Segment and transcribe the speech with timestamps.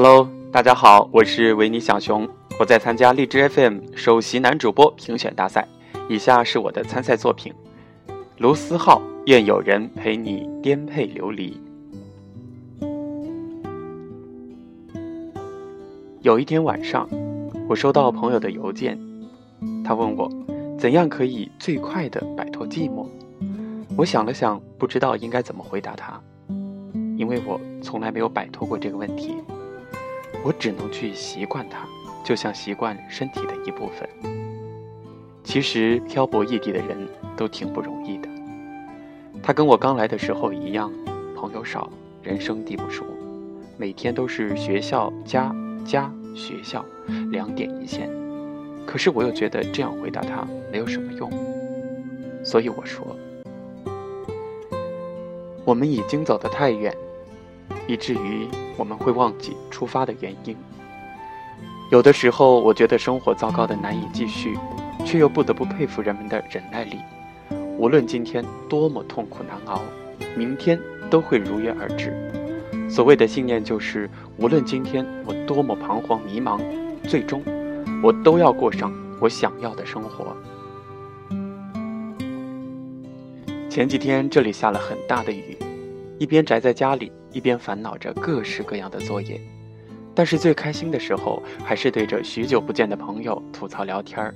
[0.00, 2.24] Hello，大家好，我是维尼小熊，
[2.60, 5.66] 我在参加荔枝 FM 首席男主播评选大赛。
[6.08, 7.52] 以下是我的参赛作品：
[8.36, 11.60] 卢思浩，愿有人陪你颠沛流离。
[16.20, 17.08] 有一天晚上，
[17.68, 18.96] 我收到朋友的邮件，
[19.84, 20.30] 他问我
[20.78, 23.04] 怎样可以最快的摆脱寂寞。
[23.96, 26.20] 我想了想，不知道应该怎么回答他，
[27.16, 29.34] 因为我从来没有摆脱过这个问题。
[30.44, 31.86] 我只能去习惯它，
[32.24, 34.08] 就像习惯身体的一部分。
[35.44, 36.96] 其实漂泊异地的人
[37.36, 38.28] 都挺不容易的。
[39.42, 40.92] 他跟我刚来的时候一样，
[41.34, 41.90] 朋友少，
[42.22, 43.04] 人生地不熟，
[43.76, 46.84] 每天都是学校家家学校，
[47.30, 48.10] 两点一线。
[48.86, 51.30] 可是我又觉得这样回答他没有什么用，
[52.44, 53.06] 所以我说。
[55.64, 56.94] 我们已经走得太远，
[57.86, 58.48] 以至于
[58.78, 60.56] 我们会忘记出发的原因。
[61.90, 64.56] 有的时候，我觉得生活糟糕的难以继续，
[65.04, 66.98] 却又不得不佩服人们的忍耐力。
[67.76, 69.82] 无论今天多么痛苦难熬，
[70.36, 70.78] 明天
[71.10, 72.12] 都会如约而至。
[72.88, 76.60] 所谓的信念就是，无论今天我多么彷徨迷茫，
[77.04, 77.42] 最终
[78.02, 80.36] 我都要过上我想要的生活。
[83.68, 85.56] 前几天这里下了很大的雨，
[86.18, 89.40] 一边宅在家里，一边烦恼着各式各样的作业。
[90.14, 94.34] 但是最开心的时候，还是对着许久不见的朋友吐槽聊天儿，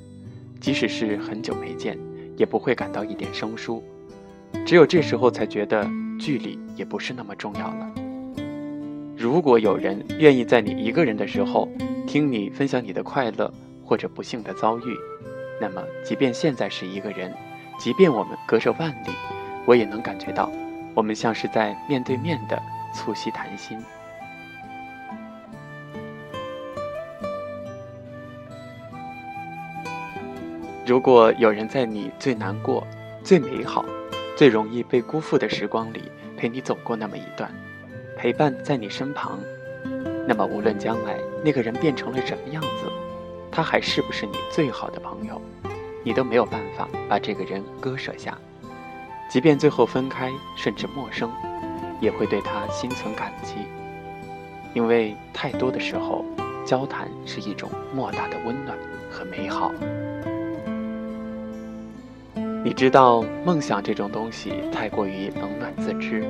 [0.61, 1.99] 即使是很久没见，
[2.37, 3.83] 也不会感到一点生疏。
[4.65, 5.85] 只有这时候才觉得
[6.21, 7.91] 距离也不是那么重要了。
[9.17, 11.69] 如果有人愿意在你一个人的时候
[12.07, 13.53] 听你分享你的快乐
[13.85, 14.97] 或者不幸的遭遇，
[15.61, 17.33] 那么即便现在是一个人。
[17.79, 19.11] 即便我们隔着万里，
[19.65, 20.49] 我也能感觉到，
[20.95, 23.79] 我们像是在面对面的促膝谈心。
[30.85, 32.87] 如果有人在你最难过、
[33.23, 33.85] 最美好、
[34.37, 37.51] 最容易被辜负的时光里陪你走过那么一段，
[38.17, 39.39] 陪伴在你身旁，
[40.27, 42.91] 那么无论将来那个人变成了什么样子，
[43.51, 45.41] 他还是不是你最好的朋友？
[46.05, 48.37] 你都没有办法把这个人割舍下，
[49.31, 51.31] 即便最后分开，甚至陌生，
[52.03, 53.55] 也会对他心存感激。
[54.75, 56.25] 因为太多的时候，
[56.67, 58.77] 交谈是一种莫大的温暖
[59.11, 59.73] 和美好。
[62.65, 66.25] 你知道，梦想这种东西太过于冷暖自知，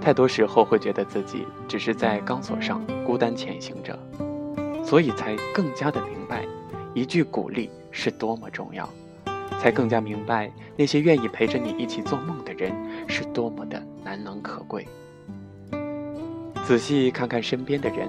[0.00, 3.98] 太多时候会觉得自己只是在钢索上孤单前行着，
[4.84, 6.44] 所以才更加的明白。
[6.92, 8.88] 一句鼓励是多么重要，
[9.58, 12.72] 才更加明白那些愿意陪着你一起做梦的人
[13.06, 14.88] 是多么的难能可贵。
[16.64, 18.08] 仔细看看身边的人，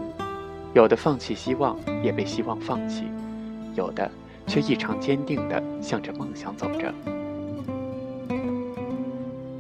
[0.74, 3.04] 有的放弃希望，也被希望放弃；
[3.76, 4.10] 有的
[4.48, 6.92] 却异常坚定地向着梦想走着。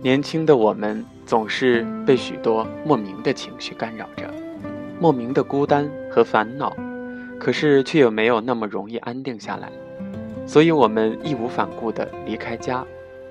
[0.01, 4.27] 年轻的我们总是被许多莫名的情绪干扰着，
[4.99, 6.75] 莫名的孤单和烦恼。
[7.39, 9.71] 可是却又没有那么容易安定下来，
[10.47, 12.83] 所以我们义无反顾地离开家，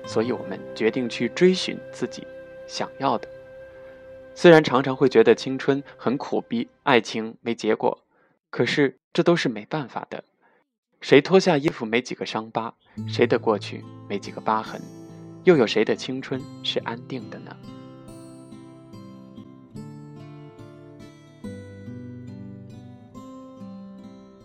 [0.05, 2.25] 所以我们决定去追寻自己
[2.71, 3.27] 想要的。
[4.33, 8.01] 虽然常常会觉得青春很苦逼，爱情没结果，
[8.49, 10.23] 可是这都是没办法的。
[11.01, 12.73] 谁脱下衣服没几个伤疤？
[13.09, 14.81] 谁的过去没几个疤痕？
[15.43, 17.53] 又有谁的青春是安定的呢？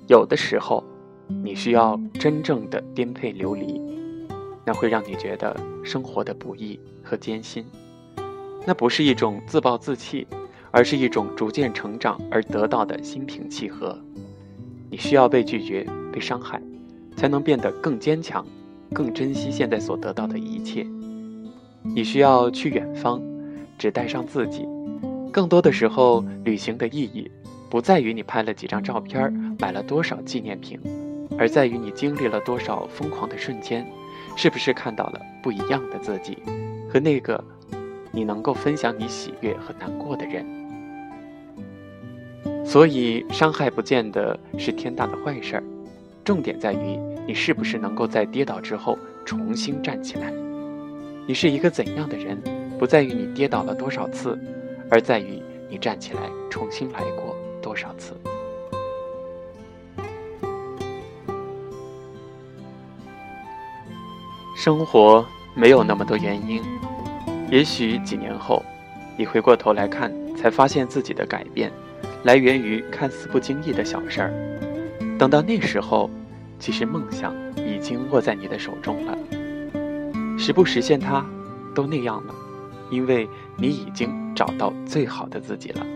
[0.09, 0.82] 有的时候，
[1.28, 3.81] 你需要真正的颠沛流离，
[4.65, 7.65] 那会让你觉得生活的不易和艰辛。
[8.66, 10.27] 那不是一种自暴自弃，
[10.72, 13.97] 而是一种逐渐成长而得到的心平气和。
[14.91, 16.60] 你需要被拒绝、被伤害，
[17.16, 18.45] 才能变得更坚强，
[18.92, 20.84] 更珍惜现在所得到的一切。
[21.83, 23.22] 你需要去远方，
[23.78, 24.66] 只带上自己。
[25.33, 27.30] 更多的时候，旅行的意义。
[27.69, 30.78] 不在于你拍了几张照片，买了多少纪念品，
[31.36, 33.86] 而在于你经历了多少疯狂的瞬间，
[34.36, 36.39] 是不是看到了不一样的自己，
[36.89, 37.42] 和那个
[38.16, 40.42] 你能够分享你喜悦和难过的人。
[42.65, 45.63] 所以，伤害不见得是天大的坏事儿，
[46.24, 50.33] 重点在于你是不是能够在跌倒之后重新站起来。
[51.27, 52.41] 你是一个怎样的人，
[52.78, 54.39] 不在于你跌倒了多少次，
[54.91, 57.36] 而在于你站起来重新来过。
[57.60, 58.15] 多少次？
[64.57, 65.24] 生活
[65.54, 66.62] 没有那么多原因，
[67.51, 68.63] 也许几年后，
[69.16, 71.71] 你回过头来看，才发现自己的改变，
[72.25, 74.33] 来源于看似不经意的小事儿。
[75.16, 76.10] 等到那时候，
[76.59, 79.16] 其实梦想已经握在你的手中了。
[80.37, 81.25] 实不实现它，
[81.75, 82.34] 都那样了，
[82.91, 85.87] 因为你已经找到最好的自己了。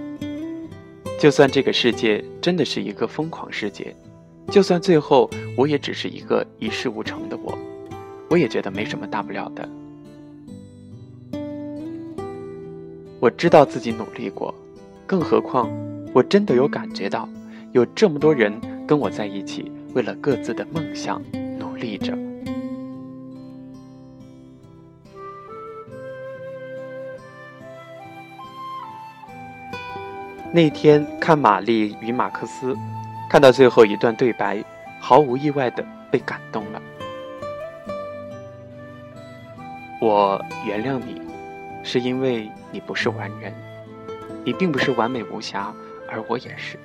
[1.19, 3.95] 就算这个世界真的是一个疯狂世界，
[4.49, 7.59] 就算最后我也只是一个一事无成的我，
[8.31, 9.69] 我也觉得没什么大不了的。
[13.21, 14.55] 我知道自己努力过，
[15.07, 15.71] 更何况
[16.15, 17.29] 我真的有感觉到，
[17.73, 21.23] 有这么多人跟我在一起，为了各自的梦想
[21.59, 22.17] 努力着。
[30.51, 32.73] 那天看《玛丽与马克思》，
[33.29, 34.65] 看到最后一段对白，
[34.99, 36.83] 毫无意外的被感动了。
[40.01, 41.21] 我原谅你，
[41.85, 43.53] 是因为你不是完人，
[44.45, 45.75] 你并不是完美无瑕，
[46.09, 46.79] 而我也是，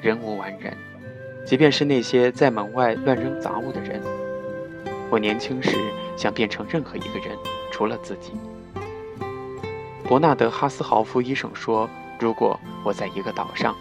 [0.00, 0.76] 人无完人。
[1.44, 4.00] 即便是那些在门外乱扔杂物的人，
[5.10, 5.76] 我年轻时
[6.16, 7.36] 想变成任何一个人，
[7.70, 8.32] 除了自己。
[10.08, 11.88] 伯纳德·哈斯豪夫医生说。
[12.18, 13.76] 如果我在一个岛上，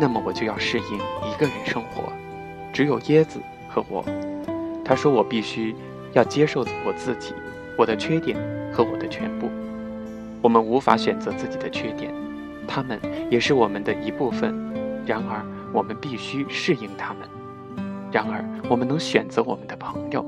[0.00, 0.96] 那么我就要适应
[1.28, 2.04] 一个人生活，
[2.72, 4.04] 只有椰子和我。
[4.84, 5.74] 他说我必须
[6.12, 7.34] 要接受我自己，
[7.76, 8.38] 我的缺点
[8.72, 9.50] 和我的全部。
[10.40, 12.12] 我们无法选择自己的缺点，
[12.66, 13.00] 他们
[13.30, 14.54] 也是我们的一部分。
[15.06, 17.28] 然而我们必须适应他们。
[18.12, 20.24] 然而我们能选择我们的朋友。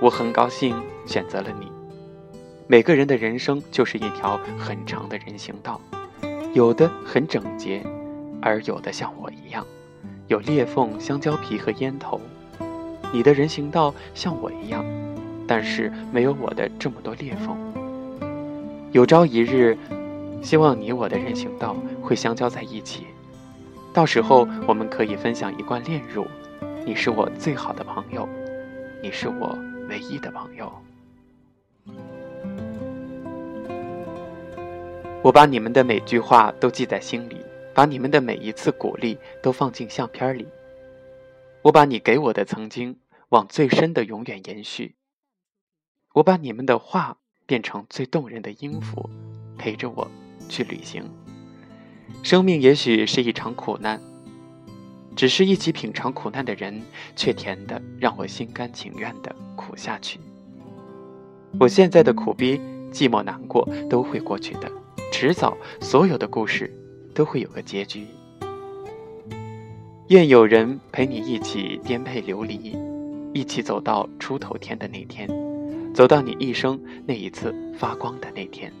[0.00, 0.74] 我很高兴
[1.06, 1.70] 选择了你。
[2.66, 5.80] 每个人的人生就是一条很长的人行道。
[6.54, 7.82] 有的很整洁，
[8.40, 9.64] 而有的像我一样，
[10.26, 12.20] 有裂缝、香蕉皮和烟头。
[13.12, 14.84] 你的人行道像我一样，
[15.46, 17.56] 但是没有我的这么多裂缝。
[18.90, 19.76] 有朝一日，
[20.42, 23.06] 希望你我的人行道会相交在一起，
[23.92, 26.26] 到时候我们可以分享一罐炼乳。
[26.86, 28.26] 你是我最好的朋友，
[29.02, 29.58] 你是我
[29.90, 30.72] 唯一的朋友。
[35.22, 37.44] 我把你们的每句话都记在心里，
[37.74, 40.48] 把你们的每一次鼓励都放进相片里。
[41.60, 42.98] 我把你给我的曾经
[43.28, 44.96] 往最深的永远延续。
[46.14, 49.08] 我把你们的话变成最动人的音符，
[49.56, 50.06] 陪着我
[50.50, 51.02] 去旅行。
[52.22, 53.98] 生命也许是一场苦难，
[55.16, 56.82] 只是一起品尝苦难的人，
[57.16, 60.20] 却甜的让我心甘情愿的苦下去。
[61.58, 62.60] 我现在的苦逼、
[62.92, 64.70] 寂寞、难过都会过去的。
[65.10, 66.70] 迟早，所有的故事
[67.14, 68.06] 都会有个结局。
[70.08, 72.76] 愿有人陪你一起颠沛流离，
[73.32, 75.26] 一起走到出头天的那天，
[75.98, 78.72] 走到你一生那一次发光的那天。